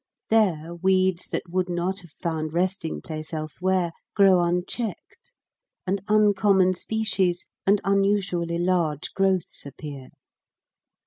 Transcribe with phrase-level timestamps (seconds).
[0.31, 5.31] There weeds that would not have found resting place elsewhere grow unchecked,
[5.85, 10.09] and uncommon species and unusually large growths appear.